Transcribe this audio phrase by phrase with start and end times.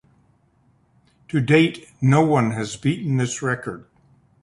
[1.27, 3.85] To date, no one has beaten this record.